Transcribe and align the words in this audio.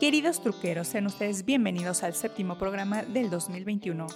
Queridos 0.00 0.42
truqueros, 0.42 0.88
sean 0.88 1.06
ustedes 1.06 1.44
bienvenidos 1.44 2.02
al 2.02 2.14
séptimo 2.14 2.58
programa 2.58 3.04
del 3.04 3.30
2021. 3.30 4.06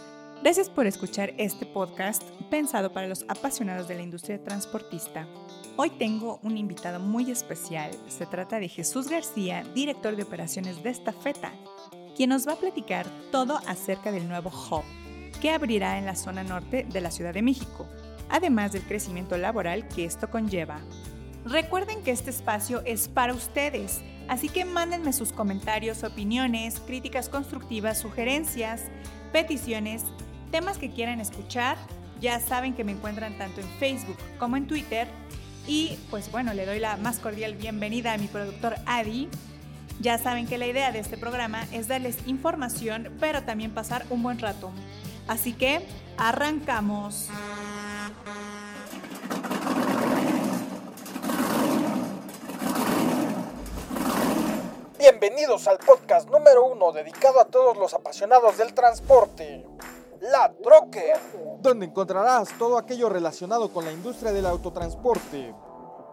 Gracias 0.43 0.69
por 0.69 0.87
escuchar 0.87 1.33
este 1.39 1.67
podcast 1.67 2.23
pensado 2.51 2.93
para 2.93 3.07
los 3.07 3.25
apasionados 3.29 3.87
de 3.87 3.95
la 3.95 4.03
industria 4.03 4.43
transportista. 4.43 5.29
Hoy 5.77 5.91
tengo 5.91 6.41
un 6.43 6.59
invitado 6.59 6.99
muy 6.99 7.31
especial. 7.31 7.93
Se 8.09 8.27
trata 8.27 8.59
de 8.59 8.69
Jesús 8.69 9.09
García, 9.09 9.63
director 9.73 10.17
de 10.17 10.25
operaciones 10.25 10.83
de 10.83 10.91
Estafeta, 10.91 11.53
quien 12.17 12.31
nos 12.31 12.47
va 12.47 12.55
a 12.55 12.59
platicar 12.59 13.07
todo 13.31 13.61
acerca 13.69 14.11
del 14.11 14.29
nuevo 14.29 14.51
hub 14.51 14.83
que 15.41 15.53
abrirá 15.53 15.97
en 15.97 16.07
la 16.07 16.17
zona 16.17 16.43
norte 16.43 16.87
de 16.91 17.01
la 17.01 17.13
Ciudad 17.13 17.33
de 17.33 17.43
México, 17.43 17.87
además 18.29 18.73
del 18.73 18.83
crecimiento 18.83 19.39
laboral 19.39 19.87
que 19.87 20.05
esto 20.05 20.29
conlleva. 20.29 20.81
Recuerden 21.45 22.03
que 22.03 22.11
este 22.11 22.31
espacio 22.31 22.83
es 22.85 23.09
para 23.09 23.33
ustedes, 23.33 24.03
así 24.29 24.49
que 24.49 24.65
mándenme 24.65 25.13
sus 25.13 25.33
comentarios, 25.33 26.05
opiniones, 26.05 26.81
críticas 26.81 27.29
constructivas, 27.29 27.99
sugerencias, 27.99 28.85
peticiones, 29.33 30.05
temas 30.51 30.79
que 30.79 30.91
quieran 30.91 31.21
escuchar. 31.21 31.77
Ya 32.21 32.41
saben 32.41 32.75
que 32.75 32.85
me 32.85 32.93
encuentran 32.93 33.37
tanto 33.39 33.61
en 33.61 33.69
Facebook 33.79 34.17
como 34.39 34.57
en 34.57 34.67
Twitter. 34.67 35.09
Y 35.67 35.99
pues 36.11 36.31
bueno, 36.31 36.55
le 36.55 36.67
doy 36.67 36.79
la 36.79 36.97
más 36.97 37.19
cordial 37.19 37.55
bienvenida 37.55 38.15
a 38.15 38.19
mi 38.19 38.27
productor 38.27 38.77
Adi. 38.87 39.29
Ya 40.01 40.17
saben 40.19 40.47
que 40.47 40.59
la 40.59 40.67
idea 40.67 40.93
de 40.93 41.01
este 41.01 41.19
programa 41.19 41.65
es 41.73 41.89
darles 41.89 42.19
información, 42.27 43.11
pero 43.21 43.43
también 43.43 43.73
pasar 43.73 44.07
un 44.11 44.23
buen 44.23 44.39
rato. 44.39 44.71
Así 45.27 45.53
que 45.53 45.87
arrancamos. 46.17 47.29
Bienvenidos 55.21 55.67
al 55.67 55.79
podcast 55.79 56.29
número 56.29 56.65
uno 56.65 56.93
dedicado 56.93 57.41
a 57.41 57.45
todos 57.47 57.77
los 57.77 57.93
apasionados 57.93 58.57
del 58.57 58.73
transporte, 58.73 59.67
La 60.21 60.53
Troque, 60.63 61.13
donde 61.61 61.87
encontrarás 61.87 62.57
todo 62.57 62.79
aquello 62.79 63.09
relacionado 63.09 63.73
con 63.73 63.85
la 63.85 63.91
industria 63.91 64.31
del 64.31 64.47
autotransporte. 64.47 65.53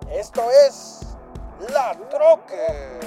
Esto 0.10 0.42
es 0.68 1.02
La 1.72 1.96
Troque. 2.10 3.00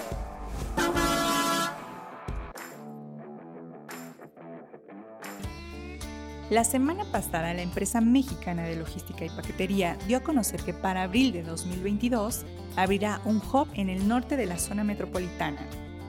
La 6.51 6.63
semana 6.63 7.05
pasada, 7.11 7.53
la 7.53 7.63
empresa 7.63 8.01
mexicana 8.01 8.63
de 8.63 8.77
logística 8.77 9.25
y 9.25 9.31
paquetería 9.31 9.99
dio 10.07 10.19
a 10.19 10.23
conocer 10.23 10.63
que 10.63 10.73
para 10.73 11.03
abril 11.03 11.33
de 11.33 11.43
2022 11.43 12.47
abrirá 12.77 13.21
un 13.25 13.43
hub 13.53 13.67
en 13.75 13.91
el 13.91 14.07
norte 14.07 14.37
de 14.37 14.47
la 14.47 14.59
zona 14.59 14.85
metropolitana, 14.85 15.61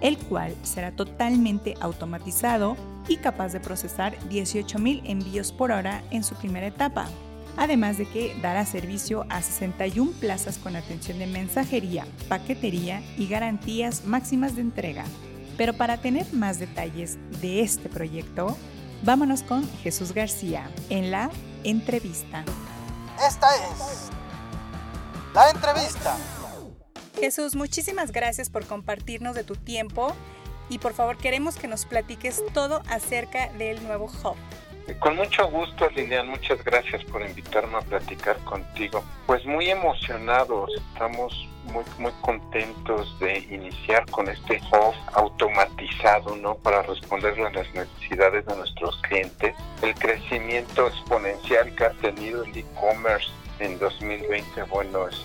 el 0.02 0.17
cual 0.17 0.55
será 0.64 0.92
totalmente 0.92 1.75
automatizado 1.81 2.78
y 3.08 3.17
capaz 3.17 3.53
de 3.53 3.59
procesar 3.59 4.17
18.000 4.30 5.02
envíos 5.06 5.52
por 5.52 5.72
hora 5.72 6.03
en 6.11 6.23
su 6.23 6.36
primera 6.36 6.67
etapa, 6.67 7.08
además 7.58 7.97
de 7.97 8.06
que 8.06 8.36
dará 8.41 8.66
servicio 8.66 9.25
a 9.30 9.41
61 9.41 10.11
plazas 10.19 10.58
con 10.58 10.75
atención 10.75 11.19
de 11.19 11.28
mensajería, 11.28 12.06
paquetería 12.28 13.02
y 13.17 13.28
garantías 13.28 14.06
máximas 14.06 14.56
de 14.56 14.61
entrega. 14.61 15.06
Pero 15.58 15.73
para 15.73 15.97
tener 15.97 16.31
más 16.34 16.59
detalles 16.59 17.17
de 17.41 17.61
este 17.61 17.89
proyecto, 17.89 18.56
Vámonos 19.02 19.44
con 19.44 19.67
Jesús 19.80 20.11
García 20.13 20.69
en 20.89 21.11
la 21.11 21.30
entrevista. 21.63 22.44
Esta 23.25 23.47
es 23.56 24.09
la 25.34 25.50
entrevista. 25.52 26.17
Jesús, 27.20 27.56
muchísimas 27.56 28.14
gracias 28.14 28.50
por 28.50 28.66
compartirnos 28.66 29.36
de 29.36 29.44
tu 29.44 29.56
tiempo 29.56 30.16
y 30.70 30.80
por 30.80 30.94
favor 30.94 31.17
queremos 31.17 31.58
que 31.58 31.67
nos 31.67 31.86
platiques 31.86 32.42
todo 32.53 32.81
acerca 32.89 33.50
del 33.53 33.84
nuevo 33.84 34.06
hub. 34.06 34.38
Con 35.00 35.17
mucho 35.17 35.47
gusto, 35.50 35.90
Lilian, 35.90 36.30
muchas 36.30 36.64
gracias 36.64 37.03
por 37.06 37.22
invitarme 37.22 37.78
a 37.78 37.81
platicar 37.81 38.38
contigo. 38.40 39.03
Pues 39.28 39.46
muy 39.46 39.69
emocionados, 39.69 40.72
estamos 40.94 41.47
muy, 41.66 41.84
muy 42.00 42.12
contentos 42.22 43.19
de 43.19 43.40
iniciar 43.52 44.09
con 44.09 44.29
este 44.29 44.59
hub 44.72 44.96
automatizado, 45.13 46.35
¿no? 46.38 46.56
Para 46.56 46.81
responder 46.84 47.34
a 47.40 47.52
las 47.52 47.74
necesidades 47.74 48.46
de 48.46 48.56
nuestros 48.56 49.00
clientes. 49.02 49.53
El 49.81 49.94
crecimiento 49.94 50.88
exponencial 50.88 51.75
que 51.75 51.84
ha 51.84 51.91
tenido 51.91 52.44
el 52.44 52.58
e-commerce 52.58 53.28
en 53.59 53.78
2020, 53.78 54.63
bueno, 54.63 55.08
es, 55.08 55.18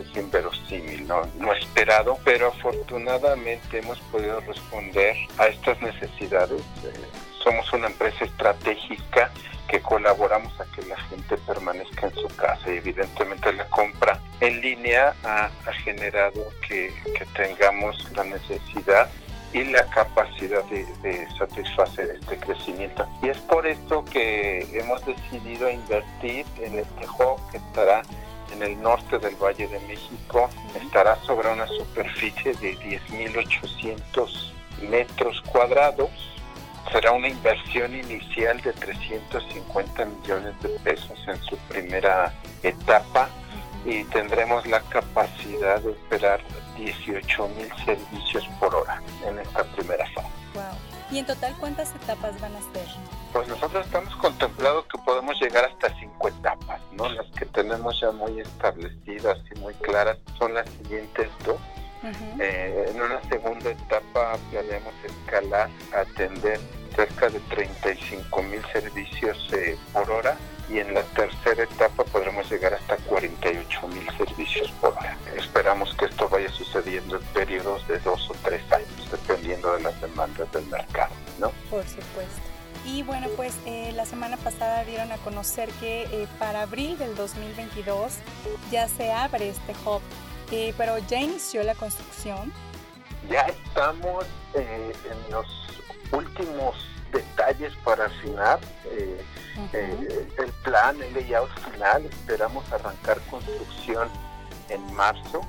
es, 0.00 0.16
inverosímil, 0.16 1.06
¿no? 1.06 1.22
no 1.38 1.52
esperado, 1.52 2.18
pero 2.24 2.48
afortunadamente 2.48 3.78
hemos 3.78 3.98
podido 4.12 4.40
responder 4.40 5.16
a 5.38 5.46
estas 5.46 5.80
necesidades. 5.80 6.60
Eh, 6.84 6.92
somos 7.42 7.72
una 7.72 7.86
empresa 7.86 8.24
estratégica 8.24 9.30
que 9.68 9.80
colaboramos 9.80 10.58
a 10.60 10.64
que 10.74 10.82
la 10.86 10.96
gente 11.02 11.36
permanezca 11.46 12.06
en 12.06 12.14
su 12.14 12.28
casa 12.36 12.72
y 12.72 12.78
evidentemente 12.78 13.52
la 13.52 13.68
compra 13.68 14.18
en 14.40 14.60
línea 14.60 15.14
ha, 15.24 15.50
generado 15.84 16.48
que, 16.66 16.92
tengamos 17.36 18.10
la 18.12 18.24
necesidad 18.24 19.08
y 19.52 19.64
la 19.64 19.84
capacidad 19.90 20.64
de, 20.64 21.28
satisfacer 21.38 22.18
este 22.20 22.38
crecimiento. 22.38 23.06
Y 23.22 23.28
es 23.28 23.38
por 23.38 23.66
esto 23.66 24.04
que 24.04 24.66
hemos 24.72 25.04
decidido 25.04 25.70
invertir 25.70 26.44
en 26.58 26.78
este 26.78 27.06
hub 27.06 27.38
que 27.50 27.58
estará 27.58 28.02
en 28.52 28.62
el 28.62 28.80
norte 28.80 29.18
del 29.18 29.36
Valle 29.36 29.68
de 29.68 29.80
México, 29.80 30.48
estará 30.74 31.16
sobre 31.24 31.52
una 31.52 31.66
superficie 31.66 32.54
de 32.54 32.78
10.800 32.78 34.52
metros 34.88 35.42
cuadrados 35.52 36.10
será 36.92 37.12
una 37.12 37.28
inversión 37.28 37.94
inicial 37.94 38.60
de 38.62 38.72
350 38.72 40.04
millones 40.04 40.54
de 40.62 40.68
pesos 40.80 41.18
en 41.26 41.40
su 41.42 41.56
primera 41.68 42.32
etapa 42.62 43.28
y 43.84 44.04
tendremos 44.04 44.66
la 44.66 44.80
capacidad 44.80 45.80
de 45.80 45.90
operar 45.90 46.40
18 46.76 47.48
mil 47.48 47.68
servicios 47.84 48.48
por 48.58 48.74
hora 48.74 49.02
en 49.26 49.38
esta 49.38 49.64
primera 49.64 50.06
fase. 50.12 50.37
¿Y 51.10 51.18
en 51.18 51.26
total 51.26 51.54
cuántas 51.58 51.94
etapas 51.94 52.38
van 52.40 52.54
a 52.54 52.60
ser? 52.72 52.86
Pues 53.32 53.48
nosotros 53.48 53.86
estamos 53.86 54.14
contemplando 54.16 54.86
que 54.88 54.98
podemos 54.98 55.40
llegar 55.40 55.64
hasta 55.64 55.88
cinco 55.98 56.28
etapas, 56.28 56.80
¿no? 56.92 57.08
Las 57.08 57.26
que 57.28 57.46
tenemos 57.46 57.98
ya 58.00 58.10
muy 58.10 58.40
establecidas 58.40 59.38
y 59.54 59.58
muy 59.58 59.74
claras 59.74 60.18
son 60.38 60.54
las 60.54 60.68
siguientes 60.70 61.28
dos. 61.44 61.58
Eh, 62.38 62.90
en 62.90 63.00
una 63.00 63.20
segunda 63.28 63.70
etapa 63.70 64.38
planeamos 64.50 64.94
escalar, 65.04 65.68
atender 65.92 66.60
cerca 66.94 67.28
de 67.28 67.40
35 67.40 68.42
mil 68.42 68.62
servicios 68.72 69.48
eh, 69.52 69.76
por 69.92 70.08
hora 70.10 70.36
y 70.68 70.78
en 70.78 70.94
la 70.94 71.02
tercera 71.02 71.64
etapa 71.64 72.04
podremos 72.04 72.48
llegar 72.50 72.74
hasta 72.74 72.96
48 72.96 73.88
mil 73.88 74.06
servicios 74.16 74.70
por 74.80 74.92
hora. 74.92 75.16
Esperamos 75.36 75.94
que 75.94 76.07
esto 76.28 76.36
vaya 76.36 76.50
sucediendo 76.50 77.16
en 77.16 77.22
periodos 77.26 77.86
de 77.88 77.98
dos 78.00 78.30
o 78.30 78.34
tres 78.42 78.62
años, 78.72 79.10
dependiendo 79.10 79.74
de 79.74 79.82
las 79.82 80.00
demandas 80.00 80.50
del 80.52 80.66
mercado, 80.66 81.14
¿no? 81.38 81.50
Por 81.70 81.84
supuesto. 81.84 82.40
Y 82.84 83.02
bueno, 83.02 83.28
pues 83.36 83.54
eh, 83.66 83.92
la 83.94 84.06
semana 84.06 84.36
pasada 84.36 84.84
dieron 84.84 85.10
a 85.12 85.16
conocer 85.18 85.68
que 85.80 86.02
eh, 86.04 86.26
para 86.38 86.62
abril 86.62 86.96
del 86.98 87.14
2022 87.16 88.14
ya 88.70 88.88
se 88.88 89.12
abre 89.12 89.48
este 89.50 89.72
hub, 89.84 90.00
pero 90.76 90.98
ya 91.08 91.20
inició 91.20 91.62
la 91.62 91.74
construcción. 91.74 92.52
Ya 93.28 93.42
estamos 93.42 94.24
en 94.54 94.92
los 95.30 95.46
últimos 96.12 96.76
detalles 97.12 97.74
para 97.84 98.06
afinar 98.06 98.60
eh, 98.86 99.22
eh, 99.72 100.28
el 100.38 100.52
plan, 100.64 101.00
el 101.02 101.12
layout 101.14 101.50
final. 101.70 102.04
Esperamos 102.06 102.70
arrancar 102.72 103.20
construcción 103.30 104.08
en 104.68 104.94
marzo 104.94 105.40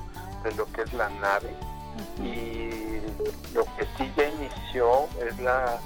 de 0.42 0.52
lo 0.54 0.66
que 0.72 0.82
es 0.82 0.92
la 0.92 1.08
nave 1.08 1.54
y 2.18 3.00
lo 3.54 3.64
que 3.76 3.86
sí 3.96 4.10
ya 4.16 4.28
inició 4.28 5.08
es 5.26 5.38
la 5.40 5.78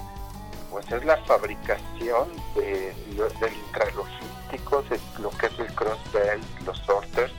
pues 0.71 0.91
es 0.91 1.05
la 1.05 1.17
fabricación 1.19 2.29
de, 2.57 2.93
del 3.41 3.55
intralogístico, 3.67 4.83
de 4.83 4.99
lo 5.21 5.31
que 5.31 5.47
es 5.47 5.59
el 5.61 5.73
crossbelt, 5.73 6.61
los 6.67 6.77
sorters, 6.79 7.33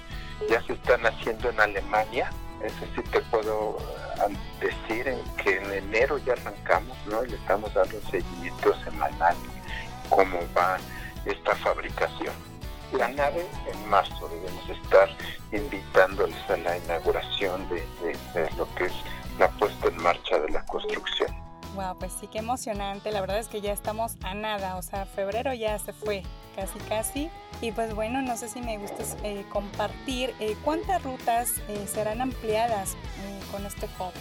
ya 0.50 0.62
se 0.64 0.74
están 0.74 1.06
haciendo 1.06 1.50
en 1.50 1.60
Alemania 1.60 2.30
eso 2.62 2.86
sí 2.96 3.02
te 3.12 3.22
puedo 3.22 3.78
ah, 4.20 4.28
decir 4.60 5.08
en 5.08 5.20
que 5.36 5.58
en 5.58 5.72
enero 5.72 6.18
ya 6.20 6.34
arrancamos, 6.34 6.98
¿no? 7.08 7.24
Y 7.24 7.30
le 7.30 7.36
estamos 7.36 7.74
dando 7.74 8.00
seguimiento 8.10 8.74
semanal 8.84 9.36
cómo 10.10 10.40
va 10.58 10.78
esta 11.26 11.56
fabricación. 11.56 12.34
La 12.98 13.10
nave 13.10 13.46
en 13.72 13.90
marzo 13.90 14.28
debemos 14.30 14.70
estar 14.70 15.10
invitándoles 15.52 16.38
a 16.50 16.58
la 16.58 16.78
inauguración 16.78 17.68
de, 17.70 17.84
de 18.34 18.50
lo 18.58 18.68
que 18.76 18.86
es 18.86 18.94
la 19.40 19.50
puesta 19.50 19.88
en 19.88 19.98
marcha 19.98 20.40
de 20.40 20.50
la 20.50 20.66
construcción. 20.66 21.46
Wow, 21.76 21.98
pues 22.00 22.14
sí, 22.14 22.28
qué 22.28 22.40
emocionante. 22.40 23.12
La 23.12 23.20
verdad 23.20 23.38
es 23.38 23.50
que 23.50 23.60
ya 23.60 23.74
estamos 23.74 24.16
a 24.24 24.34
nada, 24.34 24.78
o 24.78 24.82
sea, 24.82 25.06
febrero 25.06 25.54
ya 25.54 25.78
se 25.78 25.92
fue, 25.92 26.24
casi 26.56 26.80
casi. 26.80 27.30
Y 27.62 27.74
pues 27.74 27.94
bueno, 27.94 28.22
no 28.22 28.38
sé 28.38 28.48
si 28.48 28.62
me 28.62 28.78
gustas 28.78 29.18
eh, 29.24 29.46
compartir 29.52 30.34
eh, 30.40 30.56
cuántas 30.64 31.04
rutas 31.04 31.52
eh, 31.68 31.86
serán 31.86 32.22
ampliadas 32.22 32.96
con 33.52 33.66
este 33.66 33.88
hub. 34.00 34.14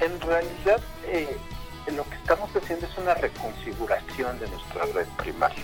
en, 0.00 0.20
realidad 0.20 0.80
eh, 1.06 1.36
lo 1.92 2.08
que 2.08 2.16
estamos 2.16 2.50
haciendo 2.56 2.86
es 2.86 2.98
una 2.98 3.14
reconfiguración 3.14 4.38
de 4.38 4.48
nuestra 4.48 4.84
red 4.86 5.06
primaria. 5.18 5.62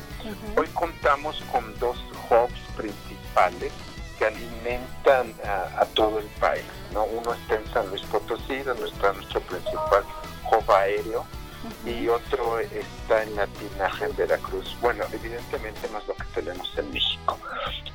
Hoy 0.57 0.67
contamos 0.69 1.43
con 1.51 1.79
dos 1.79 1.99
hubs 2.29 2.61
principales 2.77 3.73
que 4.19 4.27
alimentan 4.27 5.35
a, 5.45 5.85
todo 5.95 6.19
el 6.19 6.27
país. 6.39 6.65
¿no? 6.93 7.05
Uno 7.05 7.33
está 7.33 7.55
en 7.55 7.67
San 7.73 7.89
Luis 7.89 8.03
Potosí, 8.03 8.59
donde 8.59 8.89
está 8.89 9.13
nuestro 9.15 9.41
principal 9.41 10.05
hub 10.53 10.71
aéreo, 10.71 11.25
y 11.87 12.09
otro 12.09 12.59
está 12.59 13.23
en 13.23 13.37
la 13.37 13.47
Tinaja, 13.47 14.07
en 14.07 14.17
Veracruz. 14.17 14.77
Bueno, 14.81 15.05
evidentemente 15.13 15.89
no 15.91 15.99
es 15.99 16.09
lo 16.09 16.15
que 16.15 16.25
tenemos 16.35 16.71
en 16.77 16.91
México. 16.93 17.39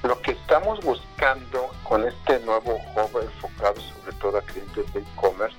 Lo 0.03 0.19
que 0.21 0.31
estamos 0.31 0.83
buscando 0.83 1.71
con 1.83 2.07
este 2.07 2.39
nuevo 2.39 2.75
hub 2.95 3.21
enfocado 3.21 3.79
sobre 3.81 4.13
todo 4.19 4.37
a 4.37 4.41
clientes 4.41 4.91
de 4.93 4.99
e-commerce 5.01 5.57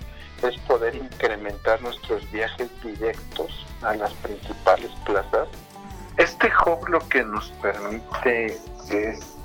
es 0.48 0.58
poder 0.60 0.94
incrementar 0.94 1.81
nuestros 1.82 2.31
viajes 2.31 2.69
directos 2.82 3.66
a 3.82 3.94
las 3.94 4.12
principales 4.14 4.90
plazas. 5.04 5.48
Este 6.16 6.50
hub 6.64 6.88
lo 6.88 7.00
que 7.08 7.22
nos 7.25 7.50
permite 7.62 8.58
es 8.90 9.37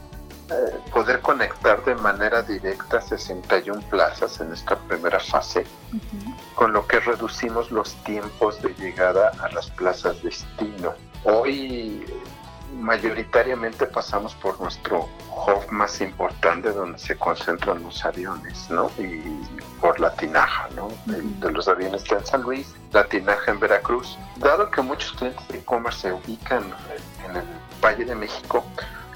eh, 0.52 0.80
poder 0.92 1.22
conectar 1.22 1.84
de 1.86 1.96
manera 1.96 2.42
directa 2.42 3.02
61 3.02 3.82
plazas 3.90 4.40
en 4.42 4.52
esta 4.52 4.78
primera 4.78 5.20
fase, 5.20 5.66
con 6.56 6.74
lo 6.74 6.86
que 6.88 7.00
reducimos 7.00 7.72
los 7.72 7.94
tiempos 8.04 8.62
de 8.62 8.74
llegada 8.76 9.32
a 9.42 9.50
las 9.52 9.70
plazas 9.72 10.22
destino. 10.22 10.94
Hoy 11.24 12.06
mayoritariamente 12.80 13.86
pasamos 13.86 14.34
por 14.36 14.60
nuestro 14.60 15.10
hub 15.30 15.72
más 15.72 16.02
importante 16.02 16.72
donde 16.72 16.98
se 16.98 17.16
concentran 17.18 17.84
los 17.84 18.04
aviones, 18.06 18.70
¿no? 18.70 18.90
Y 18.98 19.22
por 19.80 20.00
la 20.00 20.14
tinaja, 20.16 20.68
¿no? 20.76 20.90
De 21.06 21.52
los 21.52 21.68
aviones 21.68 22.04
de 22.04 22.26
San 22.26 22.42
Luis, 22.44 22.74
la 22.92 23.06
tinaja 23.06 23.52
en 23.52 23.60
Veracruz. 23.60 24.18
Dado 24.38 24.70
que 24.70 24.82
muchos 24.82 25.14
clientes 25.14 25.48
de 25.48 25.60
e-commerce 25.60 26.02
se 26.02 26.14
ubican 26.14 26.64
en 27.28 27.38
el 27.38 27.46
Valle 27.84 28.06
de 28.06 28.16
México, 28.16 28.64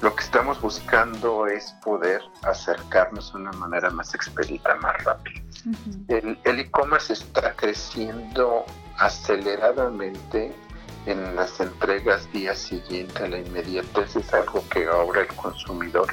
lo 0.02 0.14
que 0.14 0.22
estamos 0.22 0.60
buscando 0.60 1.46
es 1.46 1.72
poder 1.82 2.20
acercarnos 2.42 3.32
de 3.32 3.38
una 3.38 3.52
manera 3.52 3.90
más 3.90 4.14
expedita, 4.14 4.74
más 4.76 5.02
rápida. 5.04 5.40
El 6.08 6.60
e-commerce 6.60 7.14
está 7.14 7.54
creciendo 7.54 8.64
aceleradamente 8.98 10.54
en 11.06 11.36
las 11.36 11.58
entregas 11.60 12.30
día 12.32 12.54
siguiente 12.54 13.24
a 13.24 13.28
la 13.28 13.38
inmediatez, 13.38 14.16
es 14.16 14.32
algo 14.34 14.62
que 14.68 14.86
ahora 14.86 15.22
el 15.22 15.28
consumidor 15.28 16.12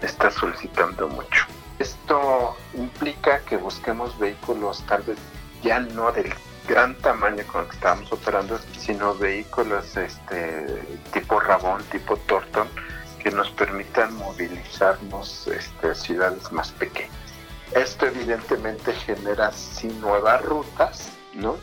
está 0.00 0.30
solicitando 0.30 1.08
mucho. 1.08 1.46
Esto 1.78 2.56
implica 2.74 3.40
que 3.40 3.56
busquemos 3.56 4.18
vehículos 4.18 4.82
tal 4.86 5.02
vez 5.02 5.18
ya 5.62 5.80
no 5.80 6.12
del 6.12 6.32
gran 6.68 6.94
tamaño 6.96 7.44
con 7.46 7.62
el 7.62 7.68
que 7.68 7.74
estamos 7.74 8.12
operando, 8.12 8.58
sino 8.78 9.14
vehículos 9.14 9.96
este, 9.96 10.66
tipo 11.12 11.40
Rabón, 11.40 11.82
tipo 11.84 12.16
Torton, 12.16 12.68
que 13.22 13.30
nos 13.30 13.50
permitan 13.50 14.14
movilizarnos 14.14 15.48
este, 15.48 15.90
a 15.90 15.94
ciudades 15.94 16.50
más 16.52 16.70
pequeñas. 16.72 17.10
Esto 17.72 18.06
evidentemente 18.06 18.92
genera 18.92 19.52
sí 19.52 19.88
nuevas 20.00 20.42
rutas, 20.44 21.12
¿no? 21.34 21.56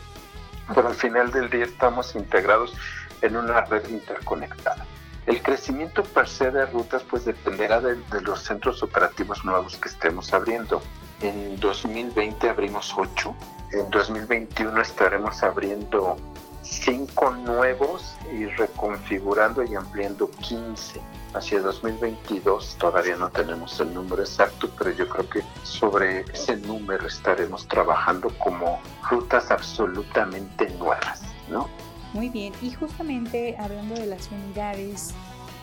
Pero 0.74 0.88
al 0.88 0.94
final 0.94 1.30
del 1.30 1.50
día 1.50 1.64
estamos 1.64 2.14
integrados 2.14 2.74
en 3.22 3.36
una 3.36 3.62
red 3.62 3.88
interconectada. 3.88 4.86
El 5.26 5.42
crecimiento 5.42 6.02
per 6.02 6.28
se 6.28 6.50
de 6.50 6.66
rutas 6.66 7.02
pues 7.02 7.24
dependerá 7.24 7.80
de, 7.80 7.96
de 7.96 8.20
los 8.22 8.42
centros 8.42 8.82
operativos 8.82 9.44
nuevos 9.44 9.76
que 9.76 9.88
estemos 9.88 10.32
abriendo. 10.32 10.82
En 11.20 11.58
2020 11.60 12.48
abrimos 12.48 12.94
8, 12.96 13.34
en 13.72 13.90
2021 13.90 14.80
estaremos 14.80 15.42
abriendo 15.42 16.16
5 16.62 17.30
nuevos 17.44 18.14
y 18.32 18.46
reconfigurando 18.46 19.62
y 19.64 19.74
ampliando 19.74 20.30
15 20.30 21.00
hacia 21.34 21.60
2022 21.60 22.76
todavía 22.78 23.16
no 23.16 23.30
tenemos 23.30 23.78
el 23.80 23.92
número 23.92 24.22
exacto, 24.22 24.70
pero 24.78 24.90
yo 24.90 25.08
creo 25.08 25.28
que 25.28 25.42
sobre 25.68 26.22
ese 26.32 26.56
número 26.56 27.06
estaremos 27.06 27.68
trabajando 27.68 28.30
como 28.38 28.80
rutas 29.10 29.50
absolutamente 29.50 30.68
nuevas, 30.70 31.22
¿no? 31.48 31.68
Muy 32.14 32.30
bien, 32.30 32.54
y 32.62 32.72
justamente 32.72 33.54
hablando 33.58 33.94
de 33.94 34.06
las 34.06 34.30
unidades, 34.30 35.14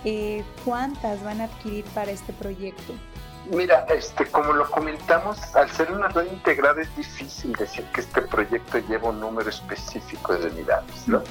eh, 0.03 0.43
¿cuántas 0.63 1.23
van 1.23 1.41
a 1.41 1.45
adquirir 1.45 1.83
para 1.85 2.11
este 2.11 2.31
proyecto? 2.33 2.93
Mira, 3.51 3.85
este, 3.89 4.25
como 4.27 4.53
lo 4.53 4.69
comentamos, 4.69 5.37
al 5.55 5.69
ser 5.69 5.91
una 5.91 6.07
red 6.07 6.31
integrada 6.31 6.81
es 6.81 6.95
difícil 6.95 7.53
decir 7.53 7.85
que 7.93 8.01
este 8.01 8.21
proyecto 8.23 8.79
lleva 8.87 9.09
un 9.09 9.19
número 9.19 9.49
específico 9.49 10.35
de 10.35 10.49
unidades, 10.49 11.07
¿no? 11.07 11.21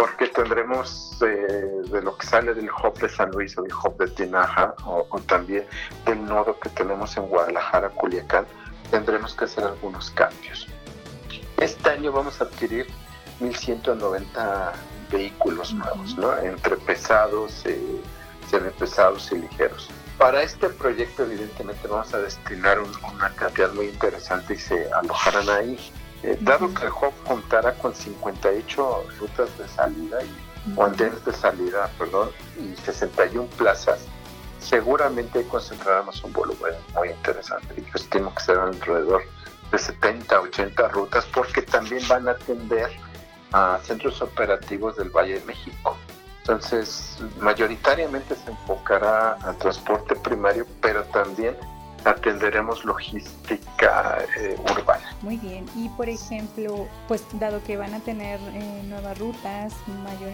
Porque 0.00 0.28
tendremos 0.28 1.18
eh, 1.20 1.82
de 1.90 2.00
lo 2.00 2.16
que 2.16 2.26
sale 2.26 2.54
del 2.54 2.70
hub 2.70 2.98
de 2.98 3.08
San 3.10 3.30
Luis 3.32 3.58
o 3.58 3.62
del 3.62 3.72
hub 3.74 3.98
de 3.98 4.08
Tinaja 4.08 4.74
o, 4.86 5.04
también 5.26 5.66
del 6.06 6.24
nodo 6.24 6.58
que 6.58 6.70
tenemos 6.70 7.14
en 7.18 7.26
Guadalajara, 7.26 7.90
Culiacán, 7.90 8.46
tendremos 8.90 9.34
que 9.34 9.44
hacer 9.44 9.62
algunos 9.64 10.10
cambios. 10.12 10.66
Este 11.58 11.90
año 11.90 12.12
vamos 12.12 12.40
a 12.40 12.44
adquirir 12.44 12.86
1.190 13.40 14.72
vehículos 15.12 15.74
nuevos, 15.74 16.16
¿no? 16.16 16.34
entre 16.38 16.78
pesados, 16.78 17.66
eh, 17.66 18.00
semipesados 18.48 19.30
y 19.32 19.36
ligeros. 19.36 19.90
Para 20.16 20.42
este 20.42 20.70
proyecto 20.70 21.24
evidentemente 21.24 21.86
vamos 21.86 22.14
a 22.14 22.20
destinar 22.20 22.78
una 22.80 23.28
cantidad 23.34 23.70
muy 23.74 23.88
interesante 23.88 24.54
y 24.54 24.58
se 24.58 24.90
alojarán 24.94 25.50
ahí 25.50 25.92
eh, 26.22 26.36
dado 26.40 26.72
que 26.74 26.84
el 26.84 26.92
hub 26.92 27.12
contará 27.26 27.74
con 27.74 27.94
58 27.94 29.04
rutas 29.18 29.58
de 29.58 29.68
salida 29.68 30.22
y, 30.22 30.74
o 30.76 30.84
andenes 30.84 31.24
de 31.24 31.32
salida, 31.32 31.90
perdón, 31.98 32.30
y 32.58 32.76
61 32.76 33.46
plazas, 33.56 34.06
seguramente 34.58 35.42
concentraremos 35.44 36.22
un 36.22 36.32
volumen 36.32 36.74
muy 36.94 37.08
interesante. 37.08 37.74
Yo 37.76 37.92
estimo 37.94 38.34
que 38.34 38.42
serán 38.42 38.68
alrededor 38.68 39.22
de 39.72 39.78
70, 39.78 40.40
80 40.40 40.88
rutas, 40.88 41.26
porque 41.34 41.62
también 41.62 42.06
van 42.08 42.28
a 42.28 42.32
atender 42.32 42.90
a 43.52 43.78
centros 43.82 44.20
operativos 44.20 44.96
del 44.96 45.10
Valle 45.10 45.40
de 45.40 45.44
México. 45.46 45.96
Entonces, 46.40 47.18
mayoritariamente 47.40 48.34
se 48.34 48.50
enfocará 48.50 49.32
al 49.42 49.56
transporte 49.58 50.16
primario, 50.16 50.66
pero 50.80 51.04
también 51.04 51.56
atenderemos 52.04 52.84
logística 52.84 54.18
eh, 54.38 54.56
urbana. 54.58 55.16
Muy 55.22 55.36
bien, 55.36 55.66
y 55.76 55.88
por 55.90 56.08
ejemplo, 56.08 56.86
pues 57.08 57.24
dado 57.34 57.62
que 57.64 57.76
van 57.76 57.94
a 57.94 58.00
tener 58.00 58.40
eh, 58.52 58.82
nuevas 58.86 59.18
rutas, 59.18 59.74
mayor 60.04 60.32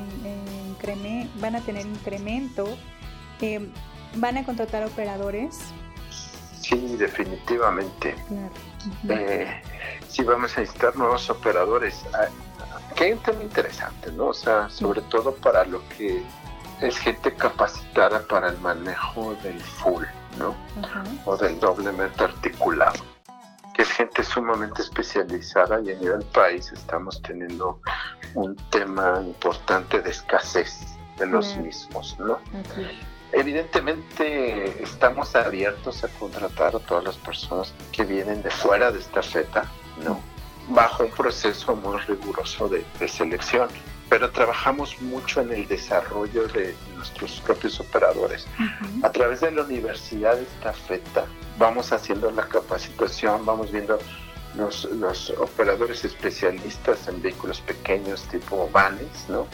incremento, 0.69 1.33
van 1.41 1.57
a 1.57 1.61
tener 1.61 1.87
incremento, 1.87 2.67
eh, 3.41 3.69
¿van 4.17 4.37
a 4.39 4.45
contratar 4.45 4.85
operadores? 4.85 5.59
Sí, 6.61 6.97
definitivamente. 6.97 8.15
sí, 10.09 10.23
vamos 10.25 10.57
a 10.57 10.61
necesitar 10.61 10.97
nuevos 10.97 11.29
operadores. 11.31 12.05
Ah, 12.15 12.29
que 12.95 13.05
hay 13.05 13.13
un 13.13 13.19
tema 13.19 13.43
interesante, 13.43 14.11
¿no? 14.13 14.29
O 14.29 14.35
sea, 14.35 14.69
sobre 14.71 15.03
todo 15.03 15.35
para 15.35 15.65
lo 15.65 15.87
que 15.91 16.23
es 16.81 16.99
gente 16.99 17.33
capacitada 17.35 18.27
para 18.27 18.49
el 18.49 18.59
manejo 18.59 19.35
del 19.43 19.61
full. 19.61 20.05
¿No? 20.39 20.55
O 21.25 21.37
del 21.37 21.59
doblemente 21.59 22.25
articulado, 22.25 23.05
que 23.75 23.83
es 23.83 23.89
gente 23.91 24.23
sumamente 24.23 24.83
especializada 24.83 25.81
y 25.83 25.93
a 25.93 25.95
nivel 25.95 26.25
país 26.27 26.71
estamos 26.73 27.21
teniendo 27.23 27.81
un 28.35 28.57
tema 28.71 29.21
importante 29.21 30.01
de 30.01 30.11
escasez 30.11 30.97
de 31.19 31.27
los 31.27 31.57
mismos, 31.57 32.17
¿no? 32.19 32.39
Evidentemente 33.33 34.83
estamos 34.83 35.35
abiertos 35.35 36.05
a 36.05 36.09
contratar 36.09 36.77
a 36.77 36.79
todas 36.79 37.05
las 37.05 37.17
personas 37.17 37.73
que 37.93 38.05
vienen 38.05 38.43
de 38.43 38.51
fuera 38.51 38.91
de 38.93 39.01
esta 39.01 39.23
feta, 39.23 39.65
¿no? 40.05 40.21
Bajo 40.69 41.05
un 41.05 41.11
proceso 41.11 41.77
muy 41.77 41.99
riguroso 42.01 42.69
de, 42.69 42.85
de 42.99 43.09
selección 43.09 43.69
pero 44.17 44.31
trabajamos 44.31 44.99
mucho 45.03 45.43
en 45.43 45.53
el 45.53 45.69
desarrollo 45.69 46.49
de 46.49 46.75
nuestros 46.95 47.39
propios 47.43 47.79
operadores. 47.81 48.47
A 49.03 49.13
través 49.13 49.41
de 49.43 49.51
la 49.51 49.61
Universidad 49.61 50.37
de 50.37 50.45
Estafeta 50.45 51.27
vamos 51.59 51.93
haciendo 51.93 52.31
la 52.31 52.49
capacitación, 52.49 53.45
vamos 53.45 53.71
viendo 53.71 53.99
los, 54.55 54.85
los 54.85 55.29
operadores 55.39 56.03
especialistas 56.03 57.07
en 57.09 57.21
vehículos 57.21 57.61
pequeños 57.61 58.23
tipo 58.29 58.71
vanes, 58.73 59.27
¿no? 59.29 59.47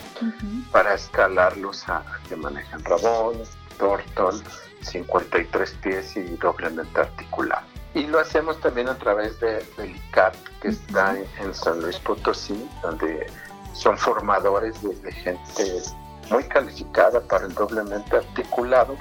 Para 0.71 0.95
escalarlos 0.95 1.89
a, 1.89 2.05
que 2.29 2.37
manejan 2.37 2.85
Rabón, 2.85 3.39
Tortol, 3.79 4.45
53 4.83 5.71
pies 5.83 6.17
y 6.17 6.23
doblemente 6.37 7.01
articulado. 7.01 7.67
Y 7.95 8.07
lo 8.07 8.21
hacemos 8.21 8.61
también 8.61 8.89
a 8.89 8.95
través 8.97 9.41
de, 9.41 9.67
del 9.77 9.97
ICAT, 9.97 10.37
que 10.61 10.69
está 10.69 11.17
en 11.41 11.53
San 11.53 11.81
Luis 11.81 11.99
Potosí, 11.99 12.65
donde 12.81 13.27
son 13.73 13.99
formadores 13.99 14.75
de, 14.83 15.13
gente 15.13 15.83
muy 16.31 16.45
calificada 16.45 17.21
para 17.21 17.47
el 17.47 17.55
doblemente 17.55 18.17
articulado 18.17 18.97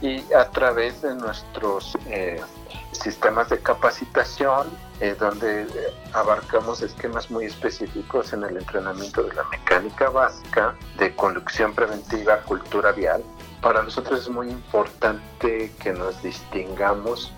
y 0.00 0.22
a 0.32 0.48
través 0.50 1.02
de 1.02 1.14
nuestros 1.14 1.96
eh, 2.06 2.40
sistemas 2.92 3.48
de 3.48 3.58
capacitación 3.58 4.68
eh, 5.00 5.14
donde 5.18 5.62
eh, 5.62 5.68
abarcamos 6.12 6.82
esquemas 6.82 7.30
muy 7.30 7.44
específicos 7.44 8.32
en 8.32 8.42
el 8.42 8.56
entrenamiento 8.56 9.22
de 9.22 9.32
la 9.34 9.44
mecánica 9.44 10.10
básica, 10.10 10.74
de 10.98 11.14
conducción 11.14 11.72
preventiva, 11.72 12.40
cultura 12.42 12.90
vial. 12.92 13.22
Para 13.60 13.82
nosotros 13.82 14.22
es 14.22 14.28
muy 14.28 14.50
importante 14.50 15.72
que 15.80 15.92
nos 15.92 16.20
distingamos 16.22 17.32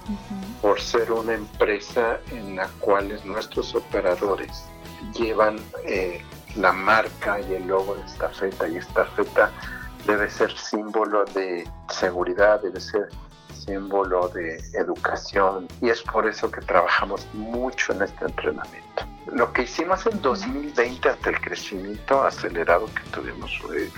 por 0.63 0.81
ser 0.81 1.13
una 1.13 1.35
empresa 1.35 2.19
en 2.31 2.57
la 2.57 2.69
cual 2.79 3.21
nuestros 3.25 3.75
operadores 3.75 4.65
llevan 5.15 5.59
eh, 5.85 6.23
la 6.57 6.73
marca 6.73 7.41
y 7.41 7.55
el 7.55 7.67
logo 7.67 7.95
de 7.95 8.03
estafeta 8.03 8.69
y 8.69 8.77
estafeta 8.77 9.51
debe 10.07 10.29
ser 10.31 10.57
símbolo 10.57 11.25
de 11.27 11.69
seguridad, 11.89 12.61
debe 12.63 12.81
ser 12.81 13.09
símbolo 13.55 14.29
de 14.29 14.57
educación 14.75 15.69
y 15.81 15.91
es 15.91 16.03
por 16.03 16.27
eso 16.27 16.51
que 16.51 16.61
trabajamos 16.63 17.27
mucho 17.35 17.93
en 17.93 18.03
este 18.03 18.25
entrenamiento. 18.25 19.05
Lo 19.33 19.53
que 19.53 19.63
hicimos 19.63 20.07
en 20.07 20.21
2020 20.23 21.09
ante 21.09 21.31
el 21.31 21.41
crecimiento 21.41 22.23
acelerado 22.23 22.87
que 22.87 23.03
tuvimos, 23.11 23.57
fue, 23.59 23.91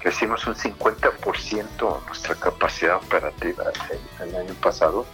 crecimos 0.00 0.46
un 0.46 0.54
50% 0.54 2.06
nuestra 2.06 2.34
capacidad 2.34 2.96
operativa 2.96 3.64
el, 4.20 4.36
año 4.36 4.54
pasado. 4.54 5.06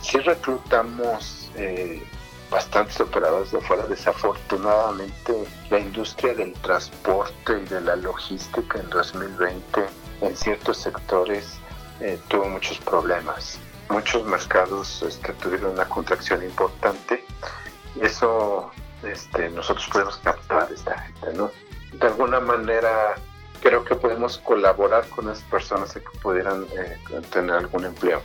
Sí 0.00 0.18
reclutamos 0.18 1.50
eh, 1.56 2.06
bastantes 2.50 3.00
operadores 3.00 3.52
de 3.52 3.60
fuera. 3.60 3.86
Desafortunadamente, 3.86 5.44
la 5.70 5.78
industria 5.78 6.34
del 6.34 6.52
transporte 6.54 7.60
y 7.60 7.64
de 7.68 7.80
la 7.80 7.96
logística 7.96 8.78
en 8.78 8.90
2020 8.90 9.86
en 10.20 10.36
ciertos 10.36 10.78
sectores 10.78 11.58
eh, 12.00 12.18
tuvo 12.28 12.46
muchos 12.46 12.78
problemas. 12.78 13.58
Muchos 13.90 14.24
mercados 14.24 15.02
este, 15.02 15.32
tuvieron 15.34 15.72
una 15.72 15.88
contracción 15.88 16.42
importante 16.42 17.24
eso 18.00 18.70
este, 19.02 19.48
nosotros 19.50 19.88
podemos 19.92 20.16
captar 20.18 20.70
esta 20.72 20.98
gente, 20.98 21.32
¿no? 21.34 21.50
De 21.92 22.06
alguna 22.06 22.40
manera 22.40 23.14
creo 23.60 23.84
que 23.84 23.94
podemos 23.96 24.38
colaborar 24.38 25.08
con 25.08 25.26
las 25.26 25.40
personas 25.42 25.92
que 25.92 26.00
pudieran 26.22 26.66
eh, 26.76 26.96
tener 27.30 27.56
algún 27.56 27.84
empleo. 27.84 28.22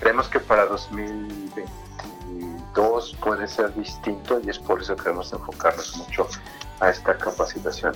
Creemos 0.00 0.28
que 0.28 0.40
para 0.40 0.66
2022 2.74 3.16
puede 3.20 3.48
ser 3.48 3.74
distinto 3.74 4.40
y 4.44 4.50
es 4.50 4.58
por 4.58 4.80
eso 4.80 4.96
que 4.96 5.02
queremos 5.04 5.32
enfocarnos 5.32 5.96
mucho 5.96 6.28
a 6.80 6.90
esta 6.90 7.16
capacitación. 7.16 7.94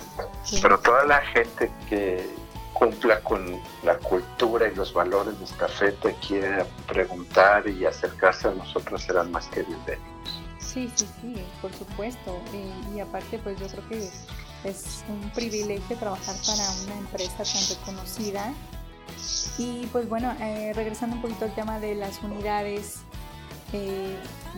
Pero 0.61 0.79
toda 0.79 1.05
la 1.05 1.21
gente 1.21 1.71
que 1.89 2.27
cumpla 2.73 3.21
con 3.21 3.59
la 3.83 3.97
cultura 3.99 4.67
y 4.67 4.75
los 4.75 4.93
valores 4.93 5.37
de 5.39 5.45
esta 5.45 5.67
te 6.01 6.13
quiere 6.15 6.65
preguntar 6.87 7.67
y 7.67 7.85
acercarse 7.85 8.49
a 8.49 8.51
nosotros 8.51 9.01
serán 9.03 9.31
más 9.31 9.47
que 9.47 9.63
bienvenidos. 9.63 10.15
Sí, 10.59 10.91
sí, 10.93 11.07
sí, 11.21 11.35
por 11.61 11.71
supuesto. 11.73 12.37
y 12.93 12.99
aparte, 12.99 13.39
pues 13.39 13.57
yo 13.59 13.67
creo 13.67 13.87
que 13.87 14.09
es 14.65 15.05
un 15.07 15.29
privilegio 15.31 15.95
trabajar 15.97 16.35
para 16.45 16.69
una 16.83 16.97
empresa 16.97 17.43
tan 17.43 17.77
reconocida. 17.77 18.53
Y 19.57 19.85
pues 19.87 20.09
bueno, 20.09 20.35
eh, 20.41 20.73
regresando 20.75 21.15
un 21.15 21.21
poquito 21.21 21.45
al 21.45 21.55
tema 21.55 21.79
de 21.79 21.95
las 21.95 22.21
unidades, 22.21 22.99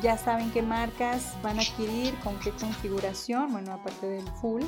ya 0.02 0.18
saben 0.18 0.52
qué 0.52 0.62
marcas 0.62 1.36
van 1.42 1.60
a 1.60 1.62
adquirir, 1.62 2.14
con 2.20 2.40
qué 2.40 2.52
configuración, 2.52 3.52
bueno, 3.52 3.74
aparte 3.74 4.08
del 4.08 4.28
full, 4.42 4.64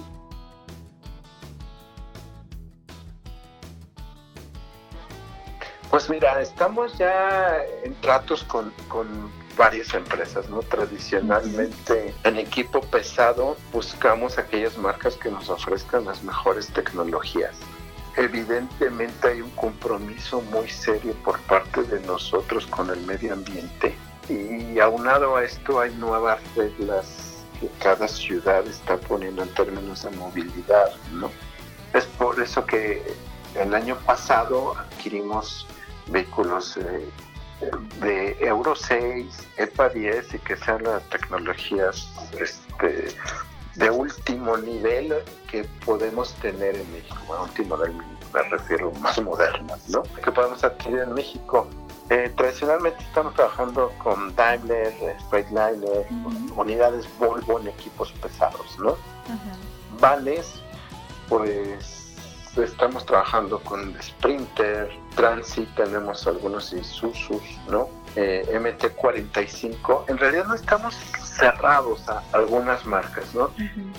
Pues 5.89 6.07
mira, 6.07 6.39
estamos 6.39 6.95
ya 6.99 7.57
en 7.83 7.95
tratos 7.95 8.43
con, 8.43 8.71
varias 9.57 9.93
empresas, 9.93 10.47
¿no? 10.49 10.59
Tradicionalmente 10.61 12.13
en 12.23 12.37
equipo 12.37 12.79
pesado 12.79 13.57
buscamos 13.73 14.37
aquellas 14.37 14.77
marcas 14.77 15.15
que 15.15 15.29
nos 15.29 15.49
ofrezcan 15.49 16.05
las 16.05 16.23
mejores 16.23 16.67
tecnologías. 16.67 17.55
Evidentemente 18.15 19.27
hay 19.27 19.41
un 19.41 19.49
compromiso 19.51 20.41
muy 20.43 20.69
serio 20.69 21.13
por 21.25 21.39
parte 21.41 21.83
de 21.83 21.99
nosotros 22.01 22.67
con 22.67 22.89
el 22.89 23.01
medio 23.01 23.33
ambiente 23.33 23.97
y 24.29 24.79
aunado 24.79 25.35
a 25.35 25.43
esto 25.43 25.79
hay 25.79 25.93
nuevas 25.95 26.39
reglas 26.55 27.45
que 27.59 27.69
cada 27.81 28.07
ciudad 28.07 28.65
está 28.67 28.97
poniendo 28.97 29.43
en 29.43 29.53
términos 29.53 30.03
de 30.03 30.11
movilidad, 30.11 30.91
¿no? 31.13 31.29
Es 31.93 32.05
por 32.05 32.39
eso 32.41 32.65
que 32.65 33.03
el 33.55 33.73
año 33.73 33.97
pasado 34.05 34.77
adquirimos 34.77 35.67
vehículos 36.07 36.77
eh, 36.77 37.09
de 37.99 38.37
Euro 38.39 38.75
6, 38.75 39.47
EPA 39.57 39.89
10 39.89 40.33
y 40.33 40.39
que 40.39 40.55
sean 40.55 40.83
las 40.83 41.03
tecnologías 41.09 42.09
este, 42.39 43.07
de 43.75 43.89
último 43.89 44.57
nivel 44.57 45.15
que 45.49 45.63
podemos 45.85 46.33
tener 46.35 46.75
en 46.75 46.91
México. 46.93 47.17
Bueno, 47.27 47.43
último 47.43 47.77
nivel 47.77 47.97
me 48.33 48.43
refiero 48.43 48.91
más 48.91 49.21
modernas, 49.21 49.89
¿no? 49.89 50.03
Que 50.03 50.31
podemos 50.31 50.63
adquirir 50.63 50.99
en 50.99 51.13
México. 51.13 51.67
Eh, 52.09 52.31
tradicionalmente 52.35 53.03
estamos 53.03 53.35
trabajando 53.35 53.91
con 53.99 54.35
Daimler, 54.35 54.93
Freightliner, 55.29 56.07
unidades 56.55 57.07
Volvo 57.19 57.59
en 57.59 57.67
equipos 57.67 58.11
pesados, 58.13 58.79
¿no? 58.79 58.97
Vales, 59.99 60.59
pues 61.27 61.99
estamos 62.57 63.05
trabajando 63.05 63.59
con 63.59 63.95
Sprinter, 64.01 64.89
Transit, 65.15 65.69
tenemos 65.75 66.25
algunos 66.25 66.73
Isuzu, 66.73 67.39
¿no? 67.69 67.89
Eh, 68.15 68.43
MT45. 68.51 70.05
En 70.07 70.17
realidad 70.17 70.45
no 70.47 70.55
estamos 70.55 70.95
cerrados 71.23 72.09
a 72.09 72.23
algunas 72.33 72.85
marcas, 72.85 73.33
¿no? 73.35 73.51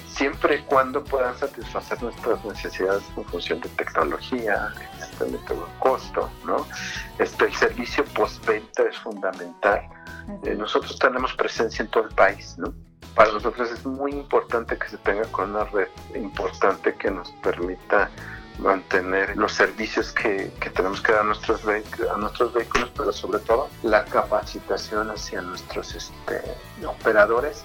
Siempre 0.09 0.57
y 0.57 0.62
cuando 0.62 1.05
puedan 1.05 1.38
satisfacer 1.38 2.02
nuestras 2.02 2.45
necesidades 2.45 3.05
en 3.17 3.25
función 3.26 3.61
de 3.61 3.69
tecnología, 3.71 4.75
de 5.25 5.39
costo, 5.79 6.31
¿no? 6.45 6.67
Este, 7.19 7.47
el 7.47 7.55
servicio 7.55 8.05
postventa 8.07 8.83
es 8.85 8.97
fundamental. 8.99 9.83
Eh, 10.45 10.55
nosotros 10.55 10.99
tenemos 10.99 11.35
presencia 11.35 11.83
en 11.83 11.91
todo 11.91 12.05
el 12.05 12.15
país, 12.15 12.57
¿no? 12.59 12.73
Para 13.15 13.33
nosotros 13.33 13.71
es 13.71 13.85
muy 13.85 14.12
importante 14.12 14.79
que 14.79 14.89
se 14.89 14.97
tenga 14.99 15.25
con 15.33 15.50
una 15.50 15.65
red 15.65 15.89
importante 16.15 16.95
que 16.95 17.11
nos 17.11 17.31
permita 17.43 18.09
mantener 18.61 19.37
los 19.37 19.53
servicios 19.53 20.12
que, 20.12 20.53
tenemos 20.75 21.00
que 21.00 21.12
dar 21.12 21.23
a 21.23 21.25
nuestros, 21.25 21.62
a 21.67 22.17
nuestros 22.19 22.53
vehículos, 22.53 22.91
pero 22.97 23.12
sobre 23.12 23.39
todo 23.41 23.69
la 23.83 24.05
capacitación 24.05 25.11
hacia 25.11 25.41
nuestros 25.41 25.95
este, 25.95 26.43
operadores 26.87 27.65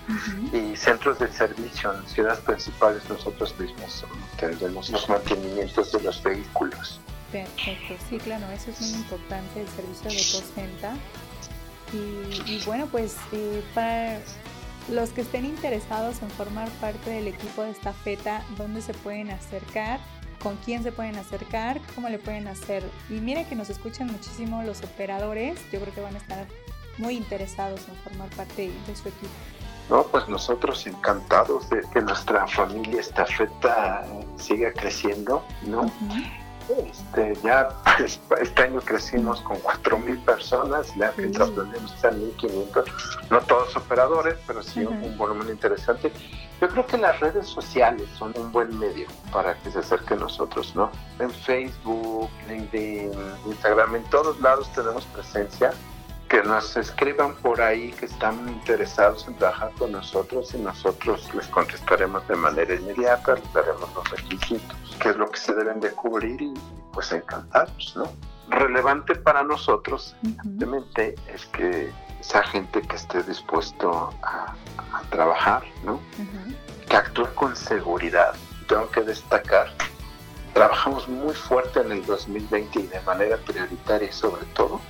y 0.53 0.75
centros 0.75 1.19
de 1.19 1.27
servicio 1.31 1.93
en 1.93 2.07
ciudades 2.07 2.39
principales 2.39 3.07
nosotros 3.09 3.53
mismos 3.59 4.05
tenemos 4.39 4.89
los 4.89 5.09
mantenimientos 5.09 5.91
de 5.91 6.01
los 6.01 6.21
vehículos. 6.23 6.99
Sí, 8.09 8.17
claro, 8.17 8.45
eso 8.51 8.71
es 8.71 8.81
muy 8.81 8.99
importante, 8.99 9.61
el 9.61 9.67
servicio 9.67 10.09
de 10.09 10.39
postventa. 10.39 10.93
Y, 11.93 12.51
y 12.51 12.63
bueno, 12.65 12.87
pues 12.87 13.17
eh, 13.31 13.63
para 13.73 14.19
los 14.89 15.09
que 15.09 15.21
estén 15.21 15.45
interesados 15.45 16.21
en 16.21 16.29
formar 16.31 16.69
parte 16.81 17.09
del 17.09 17.27
equipo 17.27 17.63
de 17.63 17.71
esta 17.71 17.93
feta, 17.93 18.43
¿dónde 18.57 18.81
se 18.81 18.93
pueden 18.93 19.31
acercar? 19.31 19.99
con 20.45 20.57
quién 20.57 20.83
se 20.83 20.91
pueden 20.91 21.15
acercar, 21.15 21.81
cómo 21.95 22.07
le 22.07 22.19
pueden 22.19 22.47
hacer. 22.47 22.83
Y 23.09 23.13
mira 23.13 23.49
que 23.49 23.55
nos 23.55 23.71
escuchan 23.71 24.11
muchísimo 24.11 24.61
los 24.61 24.83
operadores, 24.83 25.59
yo 25.71 25.81
creo 25.81 25.91
que 25.91 26.01
van 26.01 26.13
a 26.13 26.19
estar 26.19 26.45
muy 26.99 27.15
interesados 27.15 27.81
en 27.87 27.95
formar 27.95 28.29
parte 28.29 28.71
de 28.85 28.95
su 28.95 29.07
equipo. 29.07 29.33
No, 29.89 30.03
pues 30.03 30.27
nosotros 30.27 30.85
encantados 30.85 31.67
de 31.71 31.81
que 31.91 31.99
nuestra 32.01 32.45
familia 32.45 33.01
estafeta 33.01 34.05
siga 34.37 34.71
creciendo, 34.71 35.43
¿no? 35.63 35.91
Este, 36.67 37.35
ya 37.43 37.69
este 38.41 38.63
año 38.63 38.81
crecimos 38.81 39.39
con 39.41 39.57
4.000 39.57 40.25
personas, 40.25 40.93
ya 40.95 41.11
que 41.11 41.27
trasladamos 41.27 42.03
a 42.03 42.11
1.500, 42.11 42.85
no 43.29 43.39
todos 43.41 43.75
operadores, 43.75 44.35
pero 44.47 44.63
sí 44.63 44.83
un, 44.83 45.15
volumen 45.17 45.49
interesante. 45.49 46.11
Yo 46.59 46.69
creo 46.69 46.85
que 46.85 46.97
las 46.97 47.19
redes 47.19 47.47
sociales 47.47 48.07
son 48.17 48.33
un 48.37 48.51
buen 48.51 48.77
medio 48.79 49.07
para 49.31 49.55
que 49.59 49.69
se 49.69 49.79
acerquen 49.79 50.19
nosotros, 50.19 50.75
¿no? 50.75 50.89
En 51.19 51.29
Facebook, 51.29 52.29
LinkedIn, 52.47 53.11
Instagram, 53.45 53.95
en 53.97 54.03
todos 54.05 54.39
lados 54.41 54.71
tenemos 54.73 55.05
presencia. 55.05 55.71
Que 56.35 56.43
nos 56.43 56.75
escriban 56.75 57.33
por 57.35 57.61
ahí 57.61 57.93
que 57.93 58.07
están 58.07 58.49
interesados 58.49 59.25
en 59.25 59.35
trabajar 59.35 59.71
con 59.79 59.93
nosotros 59.93 60.53
y 60.53 60.57
nosotros 60.57 61.33
les 61.33 61.47
contestaremos 61.47 62.27
de 62.27 62.35
manera 62.35 62.75
inmediata, 62.75 63.35
les 63.35 63.53
daremos 63.53 63.89
los 63.95 64.11
requisitos 64.11 64.97
qué 64.99 65.11
es 65.11 65.15
lo 65.15 65.31
que 65.31 65.39
se 65.39 65.53
deben 65.53 65.79
de 65.79 65.91
cubrir 65.91 66.41
y 66.41 66.53
pues 66.91 67.13
encantados, 67.13 67.95
¿no? 67.95 68.11
Relevante 68.49 69.15
para 69.15 69.43
nosotros, 69.43 70.13
evidentemente, 70.23 71.15
es 71.33 71.45
que 71.45 71.93
esa 72.19 72.43
gente 72.43 72.81
que 72.81 72.97
esté 72.97 73.23
dispuesto 73.23 74.13
a, 74.21 74.53
trabajar, 75.11 75.63
¿no? 75.85 76.01
Que 76.89 76.97
actúe 76.97 77.33
con 77.35 77.55
seguridad. 77.55 78.33
Tengo 78.67 78.91
que 78.91 79.03
destacar, 79.03 79.71
trabajamos 80.53 81.07
muy 81.07 81.33
fuerte 81.33 81.79
en 81.79 81.93
el 81.93 82.05
2020 82.05 82.77
y 82.77 82.87
de 82.87 82.99
manera 83.03 83.37
prioritaria 83.37 84.11
sobre 84.11 84.43
todo 84.47 84.81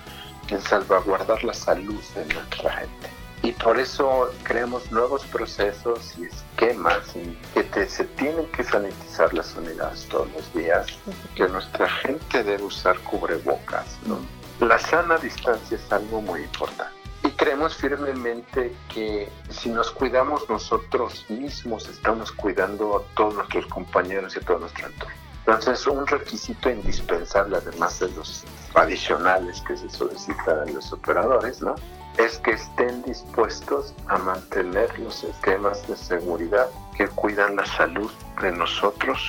en 0.49 0.61
salvaguardar 0.61 1.43
la 1.43 1.53
salud 1.53 2.01
de 2.15 2.33
nuestra 2.33 2.71
gente. 2.71 3.09
Y 3.43 3.51
por 3.51 3.79
eso 3.79 4.31
creamos 4.43 4.91
nuevos 4.91 5.23
procesos 5.25 6.15
y 6.17 6.25
esquemas 6.25 7.13
que 7.53 7.85
se 7.87 8.03
tienen 8.05 8.47
que 8.47 8.63
sanitizar 8.63 9.31
las 9.35 9.55
unidades 9.55 10.07
todos 10.09 10.27
los 10.31 10.53
días, 10.53 10.87
que 11.35 11.47
nuestra 11.47 11.87
gente 11.87 12.43
debe 12.43 12.63
usar 12.63 12.97
cubrebocas. 13.01 13.97
¿no? 14.07 14.17
La 14.65 14.79
sana 14.79 15.17
distancia 15.17 15.77
es 15.77 15.91
algo 15.91 16.21
muy 16.21 16.41
importante. 16.41 16.91
Y 17.23 17.29
creemos 17.31 17.75
firmemente 17.75 18.75
que 18.91 19.29
si 19.49 19.69
nos 19.69 19.91
cuidamos 19.91 20.49
nosotros 20.49 21.25
mismos, 21.29 21.87
estamos 21.87 22.31
cuidando 22.31 22.97
a 22.97 23.15
todos 23.15 23.35
nuestros 23.35 23.65
compañeros 23.67 24.35
y 24.35 24.39
a 24.39 24.41
todo 24.41 24.59
nuestro 24.59 24.87
entorno. 24.87 25.15
Entonces, 25.45 25.85
un 25.85 26.07
requisito 26.07 26.69
indispensable, 26.69 27.57
además 27.57 27.99
de 27.99 28.09
los 28.11 28.43
adicionales 28.75 29.61
que 29.61 29.77
se 29.77 29.89
solicitan 29.89 30.59
a 30.59 30.65
los 30.65 30.91
operadores, 30.91 31.61
¿no? 31.61 31.75
es 32.17 32.37
que 32.39 32.51
estén 32.51 33.03
dispuestos 33.03 33.93
a 34.07 34.17
mantener 34.17 34.97
los 34.99 35.23
esquemas 35.23 35.85
de 35.87 35.97
seguridad 35.97 36.67
que 36.97 37.07
cuidan 37.07 37.55
la 37.55 37.65
salud 37.65 38.11
de 38.41 38.51
nosotros 38.51 39.19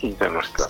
y 0.00 0.12
de 0.12 0.30
nuestra 0.30 0.66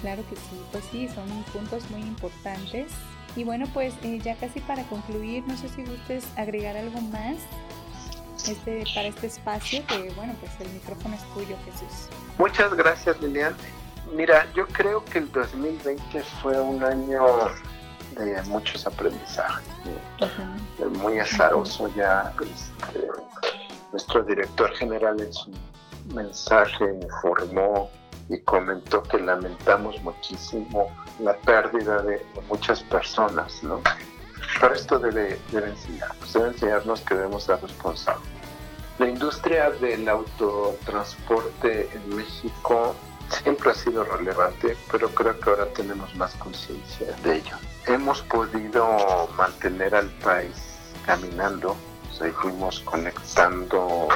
Claro 0.00 0.22
que 0.30 0.36
sí, 0.36 0.62
pues 0.72 0.84
sí, 0.90 1.08
son 1.08 1.28
puntos 1.52 1.88
muy 1.90 2.00
importantes. 2.00 2.90
Y 3.36 3.44
bueno, 3.44 3.66
pues 3.74 3.92
eh, 4.02 4.18
ya 4.18 4.34
casi 4.36 4.60
para 4.60 4.82
concluir, 4.84 5.44
no 5.46 5.56
sé 5.58 5.68
si 5.68 5.84
gustes 5.84 6.26
agregar 6.36 6.74
algo 6.76 7.00
más 7.02 7.36
este, 8.48 8.84
para 8.94 9.08
este 9.08 9.26
espacio, 9.26 9.86
que 9.86 10.10
bueno, 10.16 10.34
pues 10.40 10.52
el 10.60 10.72
micrófono 10.72 11.14
es 11.16 11.22
tuyo, 11.34 11.54
Jesús. 11.66 12.08
Muchas 12.38 12.72
gracias, 12.74 13.20
Lilian. 13.20 13.54
Mira, 14.12 14.46
yo 14.54 14.66
creo 14.66 15.04
que 15.04 15.18
el 15.18 15.30
2020 15.30 16.22
fue 16.42 16.60
un 16.60 16.82
año 16.82 17.24
de 18.16 18.42
muchos 18.44 18.86
aprendizajes, 18.86 19.64
muy 20.98 21.18
azaroso 21.18 21.88
ya. 21.94 22.32
Este, 22.40 23.06
nuestro 23.92 24.22
director 24.22 24.72
general 24.76 25.20
en 25.20 25.32
su 25.32 25.52
mensaje 26.14 26.84
informó 27.02 27.90
y 28.28 28.38
comentó 28.40 29.02
que 29.02 29.18
lamentamos 29.18 30.00
muchísimo 30.02 30.88
la 31.20 31.36
pérdida 31.38 32.02
de, 32.02 32.24
muchas 32.48 32.82
personas, 32.84 33.62
¿no? 33.62 33.80
Pero 34.60 34.74
esto 34.74 34.98
debe, 34.98 35.38
debe 35.52 35.70
enseñarnos, 35.70 36.32
debe 36.32 36.48
enseñarnos 36.48 37.00
que 37.02 37.14
debemos 37.14 37.44
ser 37.44 37.60
responsables. 37.60 38.28
La 38.98 39.08
industria 39.08 39.70
del 39.70 40.08
autotransporte 40.08 41.88
en 41.92 42.16
México 42.16 42.94
siempre 43.30 43.70
ha 43.70 43.74
sido 43.74 44.04
relevante, 44.04 44.76
pero 44.90 45.08
creo 45.10 45.38
que 45.38 45.50
ahora 45.50 45.66
tenemos 45.66 46.14
más 46.16 46.34
conciencia 46.36 47.06
de 47.22 47.36
ello. 47.36 47.56
Hemos 47.86 48.22
podido 48.22 49.28
mantener 49.36 49.94
al 49.94 50.08
país 50.22 50.54
caminando, 51.06 51.76
seguimos 52.16 52.80
conectando 52.80 54.08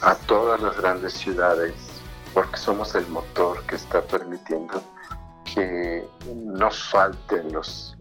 a 0.00 0.14
todas 0.26 0.60
las 0.60 0.76
grandes 0.76 1.12
ciudades 1.14 1.74
porque 2.34 2.56
somos 2.56 2.94
el 2.94 3.06
motor 3.08 3.62
que 3.66 3.76
está 3.76 4.02
permitiendo 4.02 4.82
que 5.44 6.06
no 6.34 6.70
falten 6.70 7.52
los, 7.52 7.96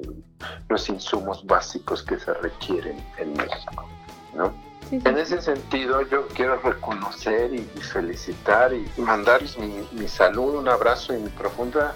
los 0.70 0.90
insumos 0.90 1.46
básicos 1.46 2.04
que 2.04 2.20
se 2.20 2.34
requieren 2.36 3.04
en 3.18 3.34
México. 3.34 3.88
¿no? 4.36 4.54
En 4.92 5.18
ese 5.18 5.42
sentido, 5.42 6.02
yo 6.04 6.28
quiero 6.30 6.58
reconocer 6.62 7.54
y, 7.54 7.62
felicitar 7.82 8.72
y 8.74 8.90
mandarles 9.02 9.58
mi, 9.58 9.86
mi, 9.92 10.08
salud, 10.08 10.56
un 10.56 10.70
abrazo 10.70 11.14
y 11.14 11.18
mi 11.18 11.30
profunda 11.30 11.94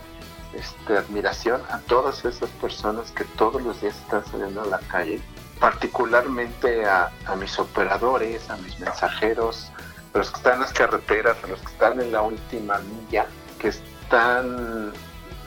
este, 0.54 0.98
admiración 0.98 1.62
a 1.70 1.80
todas 1.80 2.26
esas 2.26 2.50
personas 2.50 3.12
que 3.12 3.24
todos 3.24 3.62
los 3.62 3.80
días 3.80 3.96
están 3.98 4.26
saliendo 4.26 4.62
a 4.64 4.66
la 4.66 4.80
calle, 4.80 5.22
particularmente 5.60 6.86
a, 6.86 7.10
a 7.28 7.36
mis 7.38 7.58
operadores, 7.60 8.50
a 8.50 8.58
mis 8.58 8.78
mensajeros, 8.80 9.72
a 10.14 10.18
los 10.18 10.30
que 10.30 10.38
están 10.38 10.56
en 10.56 10.62
las 10.62 10.74
carreteras, 10.74 11.38
a 11.44 11.48
los 11.48 11.62
que 11.62 11.72
están 11.72 12.02
en 12.02 12.12
la 12.12 12.22
última 12.24 12.80
milla, 12.80 13.26
que 13.60 13.70
están 13.70 14.92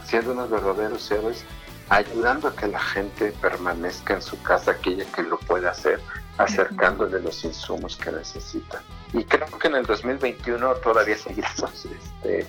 siendo 0.07 0.33
unos 0.33 0.49
verdaderos 0.49 1.11
héroes, 1.11 1.45
ayudando 1.91 2.49
a 2.49 2.57
que 2.57 2.69
la 2.69 2.81
gente 2.81 3.33
permanezca 3.43 4.15
en 4.15 4.23
su 4.23 4.41
casa, 4.43 4.71
aquella 4.71 5.05
que 5.13 5.23
lo 5.23 5.39
pueda 5.41 5.73
hacer 5.73 6.01
acercándole 6.39 7.21
los 7.21 7.45
insumos 7.45 7.97
que 7.97 8.11
necesita. 8.11 8.83
Y 9.13 9.25
creo 9.25 9.47
que 9.59 9.69
en 9.69 9.77
el 9.77 9.87
2021 9.87 10.75
todavía 10.77 11.17
seguiremos 11.19 11.85
este, 11.85 12.47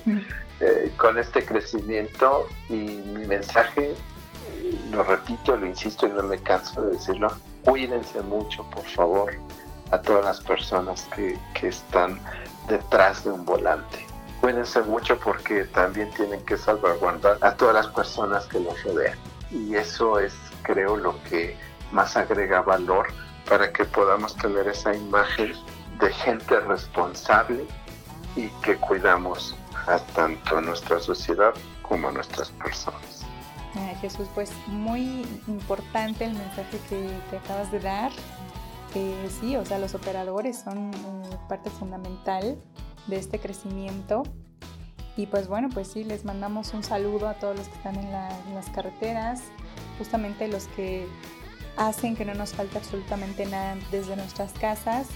eh, 0.60 0.92
con 0.96 1.18
este 1.18 1.44
crecimiento 1.44 2.48
y 2.68 2.74
mi 2.74 3.26
mensaje, 3.26 3.94
lo 4.90 5.04
repito, 5.04 5.56
lo 5.56 5.66
insisto 5.66 6.06
y 6.06 6.10
no 6.10 6.22
me 6.22 6.38
canso 6.38 6.82
de 6.82 6.92
decirlo, 6.92 7.32
cuídense 7.64 8.20
mucho, 8.22 8.64
por 8.70 8.84
favor, 8.84 9.34
a 9.90 10.00
todas 10.00 10.24
las 10.24 10.40
personas 10.40 11.08
que, 11.14 11.38
que 11.54 11.68
están 11.68 12.20
detrás 12.68 13.24
de 13.24 13.30
un 13.30 13.44
volante. 13.44 14.04
Cuídense 14.40 14.80
mucho 14.82 15.18
porque 15.18 15.64
también 15.64 16.10
tienen 16.10 16.44
que 16.44 16.56
salvaguardar 16.56 17.38
a 17.40 17.54
todas 17.54 17.74
las 17.74 17.86
personas 17.88 18.46
que 18.46 18.60
los 18.60 18.82
rodean. 18.82 19.16
Y 19.50 19.76
eso 19.76 20.18
es, 20.18 20.34
creo, 20.62 20.96
lo 20.96 21.20
que 21.24 21.56
más 21.92 22.16
agrega 22.16 22.62
valor 22.62 23.06
para 23.48 23.72
que 23.72 23.84
podamos 23.84 24.36
tener 24.36 24.66
esa 24.68 24.94
imagen 24.94 25.52
de 26.00 26.12
gente 26.12 26.60
responsable 26.60 27.66
y 28.34 28.48
que 28.62 28.76
cuidamos 28.76 29.56
a 29.86 29.98
tanto 30.14 30.60
nuestra 30.60 30.98
sociedad 31.00 31.54
como 31.82 32.08
a 32.08 32.12
nuestras 32.12 32.50
personas. 32.50 33.26
Jesús, 34.00 34.28
pues 34.34 34.52
muy 34.66 35.26
importante 35.48 36.24
el 36.24 36.34
mensaje 36.34 36.78
que, 36.88 37.08
te 37.30 37.36
acabas 37.38 37.70
de 37.70 37.80
dar. 37.80 38.12
sí, 39.40 39.56
o 39.56 39.64
sea, 39.64 39.78
los 39.78 39.94
operadores 39.94 40.60
son 40.60 40.92
eh, 40.94 41.36
parte 41.48 41.70
fundamental 41.70 42.58
de 43.06 43.16
este 43.16 43.38
crecimiento. 43.38 44.22
Y 45.16 45.26
pues 45.26 45.48
bueno, 45.48 45.68
pues 45.72 45.88
sí, 45.88 46.04
les 46.04 46.24
mandamos 46.24 46.74
un 46.74 46.82
saludo 46.82 47.28
a 47.28 47.34
todos 47.34 47.56
los 47.56 47.68
que 47.68 47.74
están 47.74 47.96
en 47.96 48.10
las 48.12 48.68
carreteras, 48.74 49.42
justamente 49.98 50.46
los 50.48 50.66
que 50.68 51.08
hacen 51.76 52.16
que 52.16 52.24
no 52.24 52.34
nos 52.34 52.52
falte 52.52 52.78
absolutamente 52.78 53.46
nada 53.46 53.76
desde 53.90 54.16
nuestras 54.16 54.52
casas. 54.52 55.06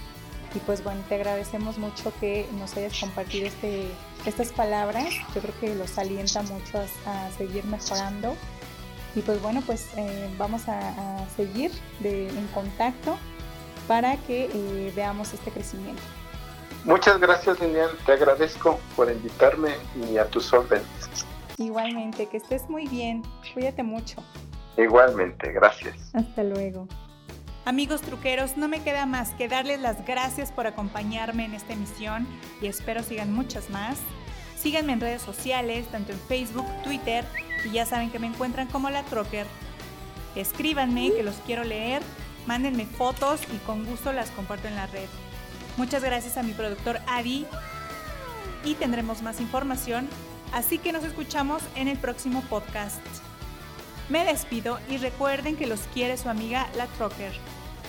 Y 0.53 0.59
pues 0.59 0.83
bueno, 0.83 1.01
te 1.07 1.15
agradecemos 1.15 1.77
mucho 1.77 2.11
que 2.19 2.45
nos 2.59 2.75
hayas 2.75 2.99
compartido 2.99 3.47
este, 3.47 3.87
estas 4.25 4.51
palabras. 4.51 5.13
Yo 5.33 5.41
creo 5.41 5.59
que 5.59 5.75
los 5.75 5.97
alienta 5.97 6.41
mucho 6.43 6.83
a, 7.05 7.31
seguir 7.37 7.63
mejorando. 7.65 8.35
Y 9.15 9.21
pues 9.21 9.41
bueno, 9.41 9.61
pues 9.65 9.89
eh, 9.97 10.29
vamos 10.37 10.63
a, 10.67 11.25
seguir 11.35 11.71
en 12.03 12.47
contacto 12.53 13.17
para 13.87 14.17
que 14.17 14.49
eh, 14.53 14.93
veamos 14.95 15.33
este 15.33 15.51
crecimiento. 15.51 16.01
Muchas 16.83 17.19
gracias, 17.19 17.59
Lilian. 17.59 17.89
Te 18.05 18.13
agradezco 18.13 18.79
por 18.95 19.11
invitarme 19.11 19.71
y 20.09 20.17
a 20.17 20.25
tus 20.25 20.51
órdenes. 20.51 20.85
Igualmente, 21.57 22.27
que 22.27 22.37
estés 22.37 22.67
muy 22.69 22.87
bien. 22.87 23.21
Cuídate 23.53 23.83
mucho. 23.83 24.23
Igualmente, 24.77 25.51
gracias. 25.51 26.11
Hasta 26.13 26.43
luego. 26.43 26.87
Amigos 27.63 28.01
truqueros, 28.01 28.57
no 28.57 28.67
me 28.67 28.81
queda 28.81 29.05
más 29.05 29.31
que 29.31 29.47
darles 29.47 29.79
las 29.79 30.03
gracias 30.05 30.51
por 30.51 30.65
acompañarme 30.65 31.45
en 31.45 31.53
esta 31.53 31.73
emisión 31.73 32.27
y 32.59 32.67
espero 32.67 33.03
sigan 33.03 33.31
muchas 33.33 33.69
más. 33.69 33.99
Síganme 34.57 34.93
en 34.93 35.01
redes 35.01 35.21
sociales, 35.21 35.87
tanto 35.87 36.11
en 36.11 36.19
Facebook, 36.19 36.65
Twitter 36.83 37.23
y 37.63 37.71
ya 37.71 37.85
saben 37.85 38.09
que 38.09 38.19
me 38.19 38.27
encuentran 38.27 38.67
como 38.67 38.89
la 38.89 39.03
Trocker. 39.03 39.45
Escríbanme 40.35 41.11
que 41.11 41.23
los 41.23 41.35
quiero 41.45 41.63
leer, 41.63 42.01
mándenme 42.47 42.85
fotos 42.85 43.41
y 43.53 43.57
con 43.59 43.85
gusto 43.85 44.11
las 44.11 44.31
comparto 44.31 44.67
en 44.67 44.75
la 44.75 44.87
red. 44.87 45.07
Muchas 45.77 46.03
gracias 46.03 46.37
a 46.37 46.43
mi 46.43 46.53
productor 46.53 46.99
Adi 47.07 47.45
y 48.63 48.73
tendremos 48.75 49.21
más 49.21 49.39
información, 49.39 50.07
así 50.51 50.79
que 50.79 50.91
nos 50.91 51.03
escuchamos 51.03 51.61
en 51.75 51.87
el 51.87 51.97
próximo 51.97 52.41
podcast. 52.49 53.01
Me 54.11 54.25
despido 54.25 54.77
y 54.89 54.97
recuerden 54.97 55.55
que 55.55 55.65
los 55.65 55.79
quiere 55.93 56.17
su 56.17 56.27
amiga 56.27 56.67
La 56.75 56.85
Trocker. 56.85 57.31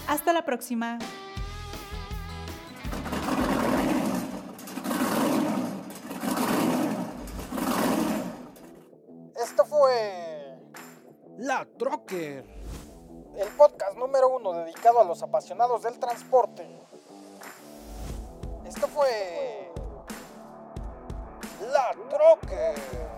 Hasta 0.07 0.33
la 0.33 0.45
próxima. 0.45 1.01
Esto 9.35 9.65
fue 9.65 10.61
La 11.39 11.67
Trocker, 11.77 12.45
el 13.37 13.49
podcast 13.57 13.97
número 13.97 14.29
uno 14.29 14.53
dedicado 14.53 15.01
a 15.01 15.05
los 15.05 15.25
apasionados 15.25 15.83
del 15.83 15.99
transporte. 15.99 16.65
Esto 18.65 18.87
fue 18.87 19.73
La 21.73 21.91
Trocker. 22.09 23.12